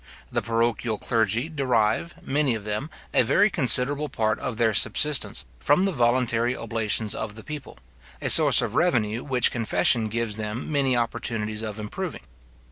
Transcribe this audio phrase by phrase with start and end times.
[0.31, 5.85] The parochial clergy derive many of them, a very considerable part of their subsistence from
[5.85, 7.77] the voluntary oblations of the people;
[8.19, 12.21] a source of revenue, which confession gives them many opportunities of improving.